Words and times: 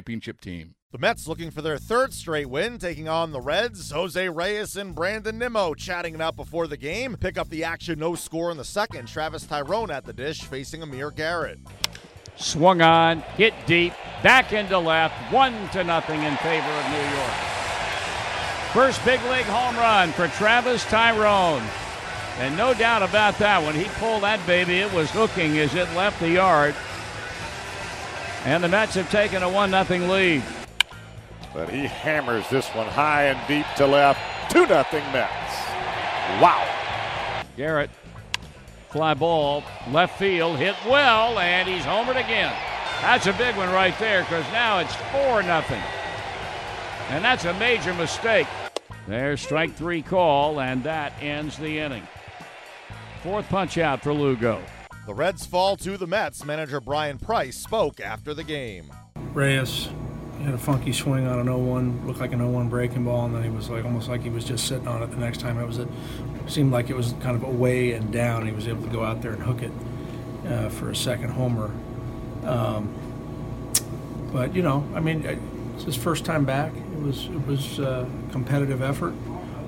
championship 0.00 0.40
team. 0.40 0.74
The 0.92 0.98
Mets 0.98 1.28
looking 1.28 1.50
for 1.50 1.60
their 1.60 1.76
third 1.76 2.14
straight 2.14 2.48
win, 2.48 2.78
taking 2.78 3.06
on 3.06 3.32
the 3.32 3.40
Reds. 3.40 3.90
Jose 3.90 4.28
Reyes 4.30 4.76
and 4.76 4.94
Brandon 4.94 5.38
Nimmo 5.38 5.74
chatting 5.74 6.14
it 6.14 6.22
out 6.22 6.36
before 6.36 6.66
the 6.66 6.78
game. 6.78 7.16
Pick 7.20 7.36
up 7.36 7.50
the 7.50 7.64
action, 7.64 7.98
no 7.98 8.14
score 8.14 8.50
in 8.50 8.56
the 8.56 8.64
second. 8.64 9.06
Travis 9.06 9.44
Taijeron 9.44 9.90
at 9.90 10.06
the 10.06 10.14
dish, 10.14 10.40
facing 10.40 10.82
Amir 10.82 11.10
Garrett. 11.10 11.58
Swung 12.36 12.80
on, 12.80 13.20
hit 13.36 13.52
deep, 13.66 13.92
back 14.22 14.54
into 14.54 14.78
left, 14.78 15.14
one 15.30 15.68
to 15.68 15.84
nothing 15.84 16.22
in 16.22 16.36
favor 16.38 16.70
of 16.70 16.90
New 16.90 17.16
York. 17.16 17.34
First 18.72 19.04
big 19.04 19.20
league 19.24 19.44
home 19.44 19.76
run 19.76 20.12
for 20.12 20.28
Travis 20.28 20.82
Taijeron. 20.86 21.62
And 22.38 22.56
no 22.56 22.72
doubt 22.72 23.02
about 23.02 23.36
that, 23.38 23.62
when 23.62 23.74
he 23.74 23.84
pulled 23.98 24.22
that 24.22 24.44
baby, 24.46 24.78
it 24.78 24.92
was 24.94 25.10
hooking 25.10 25.58
as 25.58 25.74
it 25.74 25.92
left 25.94 26.18
the 26.20 26.30
yard. 26.30 26.74
And 28.44 28.64
the 28.64 28.68
Mets 28.68 28.94
have 28.94 29.10
taken 29.10 29.42
a 29.42 29.48
1 29.48 29.70
0 29.70 30.06
lead. 30.06 30.42
But 31.52 31.68
he 31.68 31.86
hammers 31.86 32.48
this 32.48 32.68
one 32.68 32.86
high 32.86 33.24
and 33.24 33.38
deep 33.46 33.66
to 33.76 33.86
left. 33.86 34.20
2 34.50 34.66
0 34.66 34.84
Mets. 34.92 35.54
Wow. 36.40 36.66
Garrett, 37.56 37.90
fly 38.88 39.14
ball, 39.14 39.62
left 39.90 40.18
field, 40.18 40.56
hit 40.56 40.74
well, 40.86 41.38
and 41.38 41.68
he's 41.68 41.82
homered 41.82 42.22
again. 42.22 42.54
That's 43.02 43.26
a 43.26 43.32
big 43.34 43.56
one 43.56 43.70
right 43.70 43.98
there 43.98 44.22
because 44.22 44.44
now 44.52 44.78
it's 44.78 44.94
4 45.12 45.42
0. 45.42 45.64
And 47.10 47.24
that's 47.24 47.44
a 47.44 47.54
major 47.54 47.92
mistake. 47.94 48.46
There's 49.06 49.40
strike 49.40 49.74
three 49.74 50.02
call, 50.02 50.60
and 50.60 50.84
that 50.84 51.12
ends 51.20 51.58
the 51.58 51.78
inning. 51.78 52.06
Fourth 53.22 53.48
punch 53.48 53.76
out 53.76 54.02
for 54.02 54.14
Lugo. 54.14 54.62
The 55.10 55.14
Reds 55.14 55.44
fall 55.44 55.76
to 55.78 55.96
the 55.96 56.06
Mets. 56.06 56.44
Manager 56.44 56.80
Bryan 56.80 57.18
Price 57.18 57.56
spoke 57.56 57.98
after 57.98 58.32
the 58.32 58.44
game. 58.44 58.92
Reyes 59.34 59.88
had 60.40 60.54
a 60.54 60.58
funky 60.58 60.92
swing 60.92 61.26
on 61.26 61.40
an 61.40 61.48
0-1, 61.48 62.06
looked 62.06 62.20
like 62.20 62.30
an 62.30 62.38
0-1 62.38 62.70
breaking 62.70 63.02
ball, 63.06 63.24
and 63.24 63.34
then 63.34 63.42
he 63.42 63.50
was 63.50 63.68
like 63.68 63.84
almost 63.84 64.08
like 64.08 64.22
he 64.22 64.30
was 64.30 64.44
just 64.44 64.68
sitting 64.68 64.86
on 64.86 65.02
it. 65.02 65.10
The 65.10 65.16
next 65.16 65.40
time 65.40 65.58
it 65.58 65.66
was, 65.66 65.78
it 65.78 65.88
seemed 66.46 66.70
like 66.70 66.90
it 66.90 66.96
was 66.96 67.12
kind 67.22 67.34
of 67.34 67.42
away 67.42 67.90
and 67.94 68.12
down. 68.12 68.46
He 68.46 68.52
was 68.52 68.68
able 68.68 68.84
to 68.84 68.88
go 68.88 69.02
out 69.02 69.20
there 69.20 69.32
and 69.32 69.42
hook 69.42 69.62
it 69.62 69.72
uh, 70.46 70.68
for 70.68 70.90
a 70.90 70.94
second 70.94 71.30
homer. 71.30 71.72
Um, 72.44 72.94
but 74.32 74.54
you 74.54 74.62
know, 74.62 74.86
I 74.94 75.00
mean, 75.00 75.24
it's 75.74 75.86
his 75.86 75.96
first 75.96 76.24
time 76.24 76.44
back. 76.44 76.72
It 76.72 77.02
was 77.02 77.24
it 77.26 77.46
was 77.48 77.80
a 77.80 78.08
competitive 78.30 78.80
effort. 78.80 79.14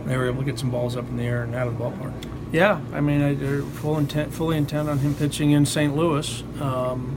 They 0.04 0.16
were 0.16 0.28
able 0.28 0.44
to 0.44 0.44
get 0.44 0.60
some 0.60 0.70
balls 0.70 0.96
up 0.96 1.08
in 1.08 1.16
the 1.16 1.24
air 1.24 1.42
and 1.42 1.52
out 1.56 1.66
of 1.66 1.76
the 1.76 1.84
ballpark. 1.84 2.41
Yeah, 2.52 2.82
I 2.92 3.00
mean, 3.00 3.38
they're 3.38 3.62
full 3.62 3.96
intent, 3.96 4.34
fully 4.34 4.58
intent 4.58 4.90
on 4.90 4.98
him 4.98 5.14
pitching 5.14 5.52
in 5.52 5.64
St. 5.64 5.96
Louis, 5.96 6.42
um, 6.60 7.16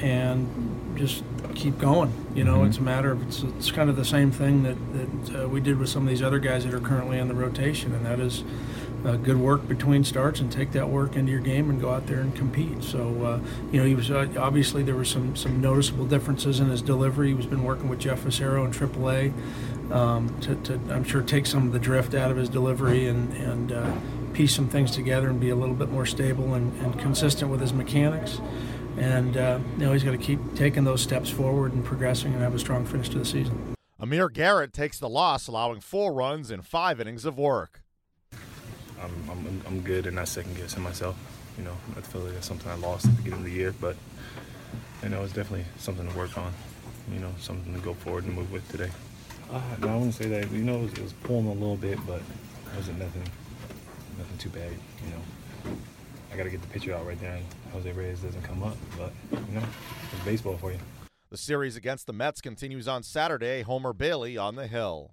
and 0.00 0.96
just 0.96 1.24
keep 1.56 1.76
going. 1.78 2.12
You 2.32 2.44
know, 2.44 2.58
mm-hmm. 2.58 2.68
it's 2.68 2.78
a 2.78 2.82
matter 2.82 3.10
of 3.10 3.26
it's, 3.26 3.42
it's 3.42 3.72
kind 3.72 3.90
of 3.90 3.96
the 3.96 4.04
same 4.04 4.30
thing 4.30 4.62
that 4.62 4.76
that 4.92 5.42
uh, 5.42 5.48
we 5.48 5.60
did 5.60 5.78
with 5.78 5.88
some 5.88 6.04
of 6.04 6.08
these 6.08 6.22
other 6.22 6.38
guys 6.38 6.64
that 6.64 6.72
are 6.72 6.80
currently 6.80 7.18
in 7.18 7.26
the 7.28 7.34
rotation, 7.34 7.94
and 7.94 8.06
that 8.06 8.20
is. 8.20 8.44
Uh, 9.06 9.14
good 9.14 9.36
work 9.36 9.68
between 9.68 10.02
starts 10.02 10.40
and 10.40 10.50
take 10.50 10.72
that 10.72 10.88
work 10.88 11.14
into 11.14 11.30
your 11.30 11.40
game 11.40 11.70
and 11.70 11.80
go 11.80 11.90
out 11.90 12.06
there 12.08 12.20
and 12.20 12.34
compete. 12.34 12.82
So, 12.82 13.00
uh, 13.24 13.40
you 13.70 13.78
know, 13.78 13.86
he 13.86 13.94
was 13.94 14.10
uh, 14.10 14.26
obviously 14.36 14.82
there 14.82 14.96
were 14.96 15.04
some 15.04 15.36
some 15.36 15.60
noticeable 15.60 16.06
differences 16.06 16.58
in 16.58 16.68
his 16.68 16.82
delivery. 16.82 17.32
He's 17.32 17.46
been 17.46 17.62
working 17.62 17.88
with 17.88 18.00
Jeff 18.00 18.24
Fassero 18.24 18.64
in 18.64 18.72
AAA 18.72 19.32
um, 19.92 20.38
to, 20.40 20.54
to, 20.56 20.74
I'm 20.90 21.04
sure, 21.04 21.22
take 21.22 21.46
some 21.46 21.66
of 21.66 21.72
the 21.72 21.78
drift 21.78 22.14
out 22.14 22.30
of 22.30 22.36
his 22.36 22.48
delivery 22.48 23.06
and, 23.06 23.32
and 23.34 23.72
uh, 23.72 23.92
piece 24.32 24.54
some 24.54 24.68
things 24.68 24.90
together 24.90 25.28
and 25.28 25.40
be 25.40 25.50
a 25.50 25.56
little 25.56 25.74
bit 25.74 25.90
more 25.90 26.06
stable 26.06 26.54
and, 26.54 26.76
and 26.82 26.98
consistent 26.98 27.50
with 27.50 27.60
his 27.60 27.72
mechanics. 27.72 28.40
And, 28.96 29.36
uh, 29.36 29.60
you 29.78 29.84
know, 29.84 29.92
he's 29.92 30.04
got 30.04 30.12
to 30.12 30.18
keep 30.18 30.40
taking 30.54 30.84
those 30.84 31.02
steps 31.02 31.30
forward 31.30 31.72
and 31.72 31.84
progressing 31.84 32.32
and 32.32 32.42
have 32.42 32.54
a 32.54 32.58
strong 32.58 32.86
finish 32.86 33.08
to 33.10 33.18
the 33.18 33.24
season. 33.24 33.74
Amir 34.00 34.28
Garrett 34.28 34.72
takes 34.72 34.98
the 34.98 35.08
loss, 35.08 35.46
allowing 35.46 35.80
four 35.80 36.12
runs 36.12 36.50
in 36.50 36.62
five 36.62 37.00
innings 37.00 37.24
of 37.24 37.38
work. 37.38 37.82
I'm, 39.06 39.30
I'm, 39.30 39.62
I'm 39.66 39.80
good 39.80 40.06
and 40.06 40.16
not 40.16 40.28
second 40.28 40.56
guessing 40.56 40.82
myself. 40.82 41.16
You 41.56 41.64
know, 41.64 41.76
I 41.96 42.00
feel 42.00 42.22
like 42.22 42.34
that's 42.34 42.46
something 42.46 42.70
I 42.70 42.74
lost 42.74 43.06
at 43.06 43.12
the 43.12 43.22
beginning 43.22 43.40
of 43.40 43.44
the 43.46 43.52
year, 43.52 43.74
but, 43.80 43.96
you 45.02 45.08
know, 45.08 45.22
it's 45.22 45.32
definitely 45.32 45.66
something 45.78 46.08
to 46.08 46.16
work 46.16 46.36
on, 46.36 46.52
you 47.12 47.18
know, 47.18 47.32
something 47.38 47.72
to 47.72 47.80
go 47.80 47.94
forward 47.94 48.24
and 48.24 48.34
move 48.34 48.52
with 48.52 48.68
today. 48.70 48.90
Uh, 49.50 49.60
no, 49.80 49.88
I 49.88 49.94
wouldn't 49.94 50.14
say 50.14 50.26
that. 50.26 50.50
You 50.50 50.64
know, 50.64 50.78
it 50.78 50.82
was, 50.82 50.92
it 50.94 51.02
was, 51.02 51.12
pulling 51.12 51.46
a 51.46 51.52
little 51.52 51.76
bit, 51.76 51.98
but 52.06 52.20
it 52.20 52.76
wasn't 52.76 52.98
nothing, 52.98 53.22
nothing 54.18 54.38
too 54.38 54.50
bad. 54.50 54.70
You 55.04 55.10
know, 55.10 55.76
I 56.32 56.36
got 56.36 56.44
to 56.44 56.50
get 56.50 56.60
the 56.60 56.68
pitcher 56.68 56.94
out 56.94 57.06
right 57.06 57.18
there, 57.20 57.36
and 57.36 57.44
Jose 57.72 57.90
Reyes 57.92 58.20
doesn't 58.20 58.42
come 58.42 58.62
up. 58.62 58.76
But 58.98 59.12
you 59.30 59.54
know, 59.54 59.62
it's 60.12 60.24
baseball 60.24 60.56
for 60.56 60.72
you. 60.72 60.78
The 61.30 61.36
series 61.36 61.76
against 61.76 62.06
the 62.06 62.12
Mets 62.12 62.40
continues 62.40 62.88
on 62.88 63.02
Saturday. 63.02 63.62
Homer 63.62 63.92
Bailey 63.92 64.36
on 64.36 64.56
the 64.56 64.66
hill. 64.66 65.12